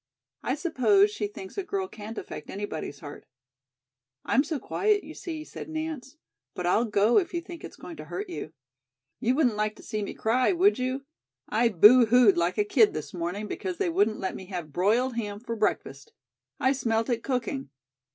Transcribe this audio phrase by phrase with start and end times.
[0.41, 3.27] I suppose she thinks a girl can't affect anybody's heart."
[4.25, 6.17] "I'm so quiet, you see," said Nance,
[6.55, 8.51] "but I'll go if you think it's going to hurt you."
[9.19, 11.05] "You wouldn't like to see me cry, would you?
[11.49, 15.39] I boohooed like a kid this morning because they wouldn't let me have broiled ham
[15.39, 16.13] for breakfast.
[16.59, 17.69] I smelt it cooking.